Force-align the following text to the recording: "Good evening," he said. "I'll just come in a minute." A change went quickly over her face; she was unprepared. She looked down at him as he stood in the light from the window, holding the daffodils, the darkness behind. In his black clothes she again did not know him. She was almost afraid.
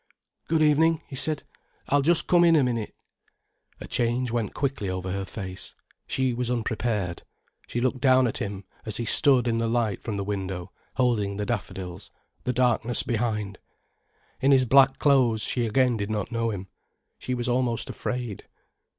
"Good 0.47 0.63
evening," 0.63 1.03
he 1.07 1.15
said. 1.15 1.43
"I'll 1.89 2.01
just 2.01 2.25
come 2.25 2.43
in 2.43 2.55
a 2.55 2.63
minute." 2.63 2.95
A 3.79 3.87
change 3.87 4.31
went 4.31 4.55
quickly 4.55 4.89
over 4.89 5.11
her 5.11 5.25
face; 5.25 5.75
she 6.07 6.33
was 6.33 6.49
unprepared. 6.49 7.21
She 7.67 7.79
looked 7.79 7.99
down 8.01 8.25
at 8.25 8.39
him 8.39 8.63
as 8.83 8.97
he 8.97 9.05
stood 9.05 9.47
in 9.47 9.59
the 9.59 9.67
light 9.67 10.01
from 10.01 10.17
the 10.17 10.23
window, 10.23 10.71
holding 10.95 11.37
the 11.37 11.45
daffodils, 11.45 12.09
the 12.45 12.51
darkness 12.51 13.03
behind. 13.03 13.59
In 14.39 14.51
his 14.51 14.65
black 14.65 14.97
clothes 14.97 15.43
she 15.43 15.67
again 15.67 15.97
did 15.97 16.09
not 16.09 16.31
know 16.31 16.49
him. 16.49 16.67
She 17.19 17.35
was 17.35 17.47
almost 17.47 17.87
afraid. 17.87 18.45